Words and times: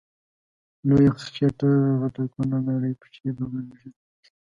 لويه 0.87 1.11
خيټه 1.33 1.69
غټه 2.01 2.23
کونه، 2.33 2.55
نرۍ 2.65 2.93
پښی 3.01 3.27
ببره 3.37 3.61
ږيره 3.79 3.97